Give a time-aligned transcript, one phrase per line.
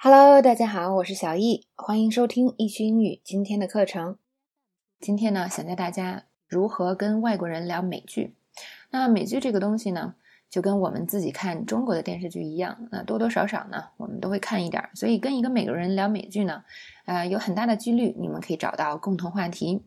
[0.00, 4.16] Hello，大家好，我是小易，欢迎收听易趣英语今天的课程。
[5.00, 8.36] 今天呢，想教大家如何跟外国人聊美剧。
[8.90, 10.14] 那美剧这个东西呢，
[10.48, 14.88] 就跟我们自己看中国的电视剧一样，那多多少少呢，我们都会看一点。
[14.94, 16.62] 所以跟一个美国人聊美剧呢，
[17.06, 19.82] 呃，有很大的几率你们可以找到共同话题。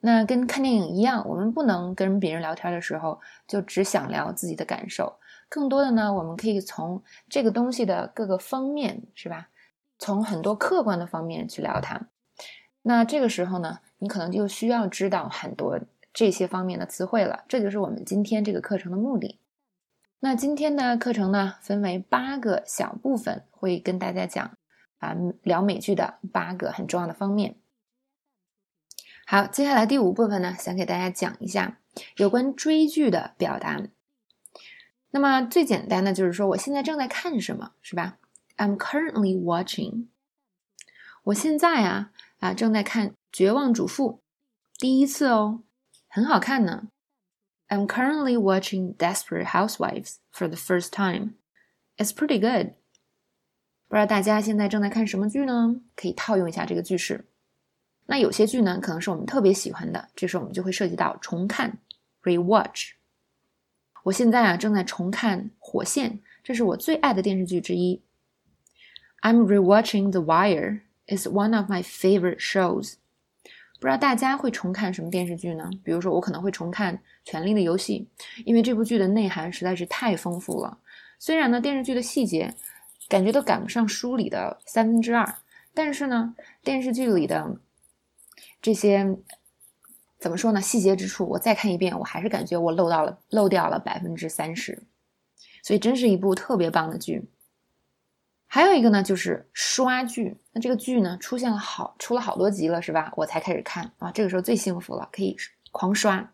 [0.00, 5.14] 那跟看电影一样，我们不能跟别人聊天的时候就只想聊自己的感受。
[5.48, 9.48] 更多的呢，我们可以从这个东西的各个方面，是吧？
[9.98, 12.08] 从很多客观的方面去聊它。
[12.82, 15.80] 那这个时候呢，你可能就需要知道很多
[16.12, 17.44] 这些方面的词汇了。
[17.48, 19.40] 这就是我们今天这个课程的目的。
[20.20, 24.56] 那今天的课程呢，分为八个小部分，会跟大家讲
[24.98, 27.56] 啊聊美剧的八个很重要的方面。
[29.26, 31.78] 好，接下来第五部分呢，想给大家讲一下
[32.16, 33.82] 有关追剧的表达。
[35.10, 38.18] 那么最简单的就是说，我现在正在看什么，是吧
[38.56, 40.06] ？I'm currently watching。
[41.24, 44.12] 我现在啊啊正在看《绝望主妇》，
[44.78, 45.62] 第一次哦，
[46.08, 46.88] 很好看呢。
[47.68, 51.34] I'm currently watching Desperate Housewives for the first time.
[51.96, 52.74] It's pretty good.
[53.88, 55.80] 不知道大家现在正在看什么剧呢？
[55.96, 57.26] 可以套用一下这个句式。
[58.06, 61.78] 那有些剧呢，可能是我们特别喜欢的，这时候我们就会涉及到重看
[62.22, 62.92] （rewatch）。
[64.08, 66.10] 我现在啊正在重看《火线》，
[66.42, 68.00] 这是我最爱的电视剧之一。
[69.20, 70.80] I'm rewatching The Wire.
[71.06, 72.94] It's one of my favorite shows.
[73.78, 75.68] 不知道大家会重看什么电视剧呢？
[75.84, 78.08] 比如说，我可能会重看《权力的游戏》，
[78.46, 80.78] 因为这部剧的内涵实在是太丰富了。
[81.18, 82.54] 虽然呢，电视剧的细节
[83.10, 85.34] 感觉都赶不上书里的三分之二，
[85.74, 87.58] 但是呢，电视剧里的
[88.62, 89.18] 这些。
[90.18, 90.60] 怎么说呢？
[90.60, 94.82] 细节之处，我再看一遍，我还是感觉我漏到了漏掉了百分之三十，
[95.62, 97.30] 所以真是一部特别棒的剧。
[98.48, 100.36] 还有一个呢，就是刷剧。
[100.52, 103.12] 那这个剧呢，出现了好出了好多集了，是吧？
[103.16, 105.36] 我才开始看啊，这个时候最幸福了，可以
[105.70, 106.32] 狂刷。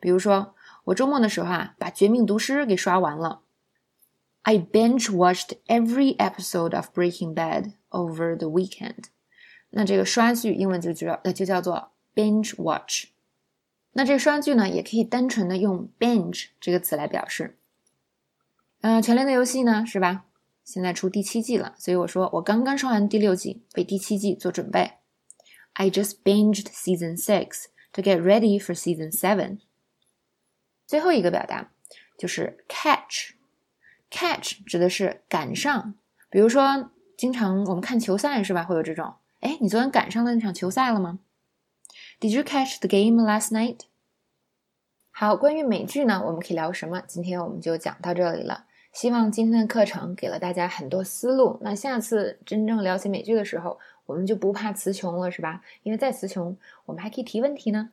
[0.00, 0.54] 比如说，
[0.84, 3.42] 我周末的时候啊，把《绝命毒师》给刷完了。
[4.42, 9.06] I binge watched every episode of Breaking Bad over the weekend。
[9.70, 11.90] 那这个刷剧英文就叫呃就叫做。
[12.16, 13.10] Binge watch，
[13.92, 17.56] 那这刷剧呢，也可以单纯的用 binge 这个词来表示。
[18.80, 20.24] 嗯，《权力的游戏》呢，是吧？
[20.64, 24.94] 现在出第七季了，所以我说我刚刚刷完第六季，为第七季做准备。
[25.74, 29.58] I just binged season six to get ready for season seven。
[30.86, 31.70] 最后一个表达
[32.16, 35.94] 就是 catch，catch 指的是赶上。
[36.30, 38.64] 比如说，经常我们看球赛是吧？
[38.64, 41.18] 会有这种，哎，你昨天赶上了那场球赛了吗
[42.18, 43.80] ？Did you catch the game last night？
[45.10, 47.02] 好，关于美剧呢，我们可以聊什么？
[47.06, 48.64] 今天我们就讲到这里了。
[48.92, 51.58] 希望今天的课程给了大家很多思路。
[51.60, 55.62] 那下次真正聊起美剧的时候，我们就不怕词穷了，是吧？
[55.82, 56.56] 因为再词穷，
[56.86, 57.90] 我们还可以提问题呢。